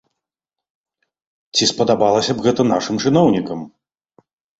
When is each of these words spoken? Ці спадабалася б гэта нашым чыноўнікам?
Ці 1.59 1.63
спадабалася 1.71 2.31
б 2.39 2.45
гэта 2.47 2.61
нашым 2.73 2.95
чыноўнікам? 3.05 3.59